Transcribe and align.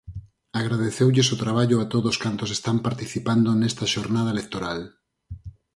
Agradeceulles 0.59 1.27
o 1.35 1.39
traballo 1.43 1.77
a 1.79 1.89
todos 1.93 2.15
cantos 2.23 2.49
están 2.57 2.77
participando 2.87 3.49
nesta 3.51 3.85
xornada 3.93 4.33
electoral. 4.35 4.79